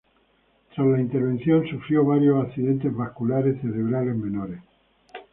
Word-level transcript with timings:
Tras 0.73 0.87
la 0.87 0.99
intervención 0.99 1.63
sufrió 1.69 2.03
varios 2.03 2.47
accidentes 2.47 2.91
vasculares 2.91 3.61
cerebrales 3.61 4.15
menores. 4.15 4.59